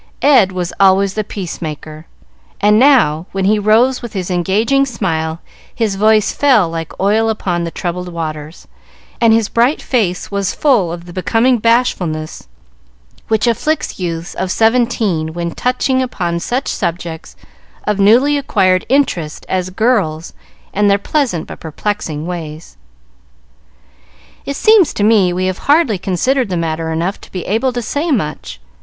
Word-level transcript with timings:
Ed 0.23 0.51
was 0.51 0.73
always 0.79 1.13
the 1.13 1.23
peace 1.23 1.61
maker, 1.61 2.07
and 2.59 2.79
now, 2.79 3.27
when 3.33 3.45
he 3.45 3.59
rose 3.59 4.01
with 4.01 4.13
his 4.13 4.31
engaging 4.31 4.83
smile, 4.83 5.41
his 5.75 5.93
voice 5.93 6.31
fell 6.31 6.67
like 6.67 6.99
oil 6.99 7.29
upon 7.29 7.65
the 7.65 7.69
troubled 7.69 8.09
waters, 8.09 8.67
and 9.21 9.31
his 9.31 9.47
bright 9.47 9.79
face 9.79 10.31
was 10.31 10.55
full 10.55 10.91
of 10.91 11.05
the 11.05 11.13
becoming 11.13 11.59
bashfulness 11.59 12.47
which 13.27 13.45
afflicts 13.45 13.99
youths 13.99 14.33
of 14.33 14.49
seventeen 14.49 15.33
when 15.35 15.51
touching 15.51 16.01
upon 16.01 16.39
such 16.39 16.67
subjects 16.67 17.35
of 17.83 17.99
newly 17.99 18.39
acquired 18.39 18.87
interest 18.89 19.45
as 19.47 19.69
girls 19.69 20.33
and 20.73 20.89
their 20.89 20.97
pleasant 20.97 21.45
but 21.45 21.59
perplexing 21.59 22.25
ways. 22.25 22.75
"It 24.47 24.55
seems 24.55 24.95
to 24.95 25.03
me 25.03 25.31
we 25.31 25.45
have 25.45 25.59
hardly 25.69 25.99
considered 25.99 26.49
the 26.49 26.57
matter 26.57 26.91
enough 26.91 27.21
to 27.21 27.31
be 27.31 27.45
able 27.45 27.71
to 27.73 27.83
say 27.83 28.09
much. 28.09 28.59